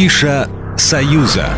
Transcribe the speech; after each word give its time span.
Афиша 0.00 0.48
«Союза». 0.78 1.50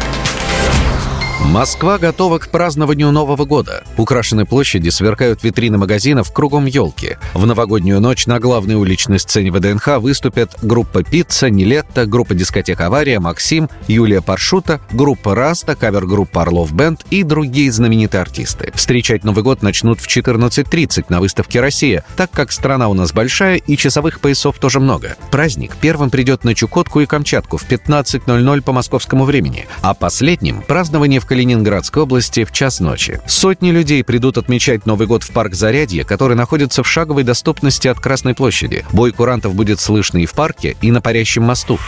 Москва 1.51 1.99
готова 1.99 2.39
к 2.39 2.49
празднованию 2.49 3.11
Нового 3.11 3.45
года. 3.45 3.85
Украшены 3.99 4.47
площади, 4.47 4.89
сверкают 4.89 5.43
витрины 5.43 5.77
магазинов, 5.77 6.33
кругом 6.33 6.65
елки. 6.65 7.19
В 7.35 7.45
новогоднюю 7.45 8.01
ночь 8.01 8.27
на 8.27 8.39
главной 8.39 8.77
уличной 8.77 9.19
сцене 9.19 9.51
ВДНХ 9.51 9.99
выступят 9.99 10.57
группа 10.63 11.03
«Пицца», 11.03 11.51
«Niletto», 11.51 12.07
группа 12.07 12.35
«Дискотека 12.35 12.81
Авария», 12.81 13.21
«Максим», 13.21 13.69
Юлия 13.87 14.23
Паршута, 14.23 14.81
группа 14.93 15.35
«Rasa», 15.35 15.75
кавер-группа 15.75 16.43
«Орлов 16.43 16.73
Бенд» 16.73 17.05
и 17.11 17.23
другие 17.23 17.71
знаменитые 17.71 18.23
артисты. 18.23 18.73
Встречать 18.75 19.25
Новый 19.25 19.45
год 19.45 19.63
начнут 19.63 20.01
в 20.01 20.07
14.30 20.07 21.07
на 21.11 21.21
выставке 21.21 21.61
«Россия», 21.61 22.05
так 22.17 22.31
как 22.31 22.51
страна 22.51 22.89
у 22.89 22.95
нас 22.95 23.13
большая 23.13 23.57
и 23.57 23.77
часовых 23.77 24.21
поясов 24.21 24.59
тоже 24.59 24.81
много. 24.81 25.17
Праздник 25.31 25.77
первым 25.81 26.09
придет 26.09 26.45
на 26.45 26.55
Чукотку 26.55 27.01
и 27.01 27.07
Камчатку 27.07 27.59
в 27.59 27.69
15.00 27.69 28.63
по 28.63 28.73
московскому 28.73 29.25
времени, 29.25 29.67
а 29.83 29.93
последним– 29.93 30.63
празднование 30.67 31.21
в 31.21 31.27
Калининградской 31.33 32.03
области 32.03 32.45
в 32.45 32.53
час 32.53 32.79
ночи. 32.79 33.19
Сотни 33.27 33.71
людей 33.71 34.05
придут 34.05 34.37
отмечать 34.37 34.85
Новый 34.85 35.07
год 35.07 35.23
в 35.23 35.31
парк 35.31 35.55
Зарядье, 35.55 36.05
который 36.05 36.37
находится 36.37 36.83
в 36.83 36.87
шаговой 36.87 37.23
доступности 37.23 37.89
от 37.89 37.99
Красной 37.99 38.35
площади. 38.35 38.85
Бой 38.93 39.13
курантов 39.13 39.55
будет 39.55 39.81
слышно 39.81 40.19
и 40.19 40.27
в 40.27 40.35
парке, 40.35 40.77
и 40.83 40.91
на 40.91 41.01
парящем 41.01 41.45
мосту. 41.45 41.79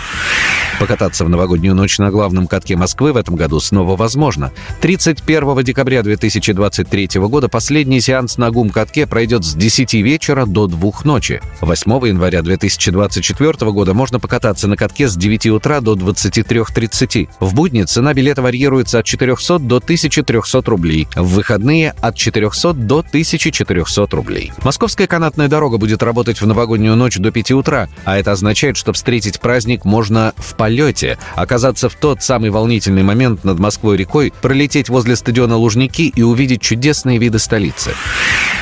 Покататься 0.80 1.26
в 1.26 1.28
новогоднюю 1.28 1.74
ночь 1.74 1.98
на 1.98 2.10
главном 2.10 2.46
катке 2.46 2.74
Москвы 2.74 3.12
в 3.12 3.18
этом 3.18 3.36
году 3.36 3.60
снова 3.60 3.96
возможно. 3.96 4.50
31 4.80 5.62
декабря 5.62 6.02
2023 6.02 7.08
года 7.20 7.48
последний 7.48 8.00
сеанс 8.00 8.38
на 8.38 8.50
ГУМ-катке 8.50 9.06
пройдет 9.06 9.44
с 9.44 9.54
10 9.54 9.92
вечера 9.92 10.46
до 10.46 10.66
2 10.66 10.90
ночи. 11.04 11.42
8 11.60 12.06
января 12.08 12.40
2024 12.40 13.70
года 13.72 13.92
можно 13.92 14.18
покататься 14.18 14.68
на 14.68 14.78
катке 14.78 15.06
с 15.06 15.16
9 15.16 15.48
утра 15.48 15.82
до 15.82 15.94
23.30. 15.94 17.28
В 17.40 17.54
будни 17.54 17.82
цена 17.82 18.14
билета 18.14 18.40
варьируется 18.40 19.00
от 19.00 19.04
4 19.04 19.33
400 19.36 19.58
до 19.58 19.76
1300 19.76 20.62
рублей. 20.70 21.08
В 21.14 21.34
выходные 21.34 21.94
от 22.00 22.16
400 22.16 22.72
до 22.74 22.98
1400 22.98 24.06
рублей. 24.16 24.52
Московская 24.62 25.06
канатная 25.06 25.48
дорога 25.48 25.78
будет 25.78 26.02
работать 26.02 26.40
в 26.40 26.46
новогоднюю 26.46 26.96
ночь 26.96 27.16
до 27.16 27.30
5 27.30 27.52
утра, 27.52 27.88
а 28.04 28.18
это 28.18 28.32
означает, 28.32 28.76
что 28.76 28.92
встретить 28.92 29.40
праздник 29.40 29.84
можно 29.84 30.32
в 30.36 30.54
полете, 30.56 31.18
оказаться 31.34 31.88
в 31.88 31.94
тот 31.94 32.22
самый 32.22 32.50
волнительный 32.50 33.02
момент 33.02 33.44
над 33.44 33.58
Москвой-рекой, 33.58 34.32
пролететь 34.40 34.88
возле 34.88 35.16
стадиона 35.16 35.56
Лужники 35.56 36.12
и 36.14 36.22
увидеть 36.22 36.62
чудесные 36.62 37.18
виды 37.18 37.38
столицы. 37.38 37.94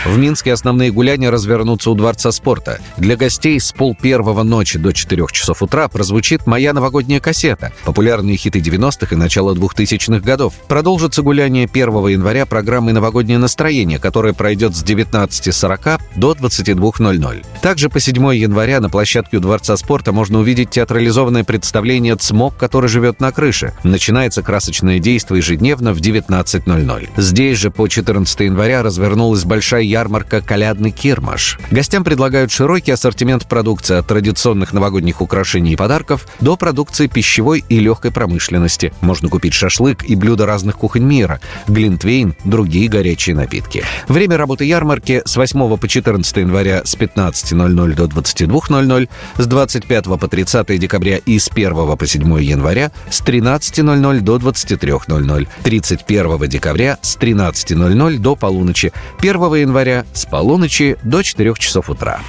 В 0.04 0.18
Минске 0.18 0.52
основные 0.52 0.90
гуляния 0.90 1.30
развернутся 1.30 1.88
у 1.88 1.94
Дворца 1.94 2.32
спорта. 2.32 2.80
Для 2.96 3.16
гостей 3.16 3.60
с 3.60 3.70
пол 3.70 3.94
первого 3.94 4.42
ночи 4.42 4.76
до 4.76 4.92
4 4.92 5.26
часов 5.30 5.62
утра 5.62 5.86
прозвучит 5.86 6.44
«Моя 6.44 6.72
новогодняя 6.72 7.20
кассета», 7.20 7.72
популярные 7.84 8.36
хиты 8.36 8.58
90-х 8.58 9.14
и 9.14 9.18
начала 9.18 9.54
2000-х 9.54 10.18
годов. 10.18 10.54
Продолжится 10.66 11.22
гуляние 11.22 11.68
1 11.72 12.08
января 12.08 12.46
программы 12.46 12.92
«Новогоднее 12.92 13.38
настроение», 13.38 14.00
которая 14.00 14.32
пройдет 14.32 14.74
с 14.74 14.82
19.40 14.82 16.00
до 16.16 16.32
22.00. 16.32 17.46
Также 17.62 17.88
по 17.88 18.00
7 18.00 18.34
января 18.34 18.80
на 18.80 18.90
площадке 18.90 19.36
у 19.36 19.40
Дворца 19.40 19.76
спорта 19.76 20.10
можно 20.10 20.40
увидеть 20.40 20.70
театрализованное 20.70 21.44
представление 21.44 22.16
«Цмок, 22.16 22.56
который 22.56 22.88
живет 22.88 23.20
на 23.20 23.30
крыше». 23.30 23.72
Начинается 23.84 24.42
красочное 24.42 24.98
действие 24.98 25.38
ежедневно 25.38 25.92
в 25.94 25.98
19.00. 25.98 27.08
Здесь 27.16 27.58
же 27.58 27.70
по 27.70 27.86
14 27.86 28.40
января 28.40 28.82
развернулась 28.82 29.44
большая 29.44 29.91
ярмарка 29.92 30.40
«Колядный 30.40 30.90
Кирмаш». 30.90 31.58
Гостям 31.70 32.02
предлагают 32.02 32.50
широкий 32.50 32.92
ассортимент 32.92 33.46
продукции 33.46 33.98
от 33.98 34.06
традиционных 34.06 34.72
новогодних 34.72 35.20
украшений 35.20 35.74
и 35.74 35.76
подарков 35.76 36.26
до 36.40 36.56
продукции 36.56 37.08
пищевой 37.08 37.62
и 37.68 37.78
легкой 37.78 38.10
промышленности. 38.10 38.92
Можно 39.02 39.28
купить 39.28 39.52
шашлык 39.52 40.02
и 40.04 40.16
блюда 40.16 40.46
разных 40.46 40.78
кухонь 40.78 41.04
мира, 41.04 41.40
глинтвейн, 41.68 42.34
другие 42.44 42.88
горячие 42.88 43.36
напитки. 43.36 43.84
Время 44.08 44.38
работы 44.38 44.64
ярмарки 44.64 45.20
с 45.26 45.36
8 45.36 45.76
по 45.76 45.88
14 45.88 46.36
января 46.38 46.82
с 46.84 46.96
15.00 46.96 47.94
до 47.94 48.04
22.00, 48.06 49.08
с 49.36 49.46
25 49.46 50.04
по 50.04 50.28
30 50.28 50.78
декабря 50.78 51.18
и 51.18 51.38
с 51.38 51.48
1 51.48 51.96
по 51.96 52.06
7 52.06 52.42
января 52.42 52.92
с 53.10 53.20
13.00 53.20 54.20
до 54.20 54.36
23.00, 54.36 55.48
31 55.62 56.48
декабря 56.48 56.98
с 57.02 57.18
13.00 57.18 58.18
до 58.18 58.36
полуночи, 58.36 58.92
1 59.20 59.54
января 59.54 59.81
января 59.82 60.04
с 60.12 60.26
полуночи 60.26 60.96
до 61.02 61.22
4 61.22 61.54
часов 61.58 61.90
утра. 61.90 62.20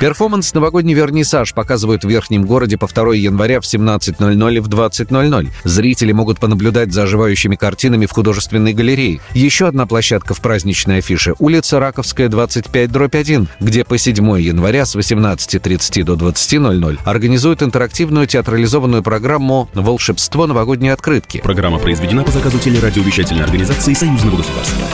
Перформанс 0.00 0.54
«Новогодний 0.54 0.94
вернисаж» 0.94 1.52
показывают 1.52 2.04
в 2.04 2.08
Верхнем 2.08 2.44
городе 2.44 2.78
по 2.78 2.86
2 2.86 3.14
января 3.14 3.60
в 3.60 3.64
17.00 3.64 4.56
и 4.56 4.60
в 4.60 4.68
20.00. 4.68 5.48
Зрители 5.64 6.12
могут 6.12 6.38
понаблюдать 6.38 6.92
за 6.92 7.02
оживающими 7.02 7.56
картинами 7.56 8.06
в 8.06 8.12
художественной 8.12 8.74
галерее. 8.74 9.20
Еще 9.34 9.66
одна 9.66 9.86
площадка 9.86 10.34
в 10.34 10.40
праздничной 10.40 10.98
афише– 10.98 11.34
улица 11.40 11.80
Раковская, 11.80 12.28
25, 12.28 12.92
дробь 12.92 13.16
1, 13.16 13.48
где 13.58 13.84
по 13.84 13.98
7 13.98 14.40
января 14.40 14.86
с 14.86 14.94
18.30 14.94 16.04
до 16.04 16.14
20.00 16.14 17.00
организуют 17.04 17.64
интерактивную 17.64 18.28
театрализованную 18.28 19.02
программу 19.02 19.68
«Волшебство 19.74 20.46
новогодней 20.46 20.90
открытки». 20.90 21.38
Программа 21.38 21.80
произведена 21.80 22.22
по 22.22 22.30
заказу 22.30 22.60
телерадиовещательной 22.60 23.42
организации 23.42 23.94
Союзного 23.94 24.36
государства. 24.36 24.86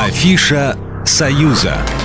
Афиша 0.00 0.76
«Союза». 1.04 2.03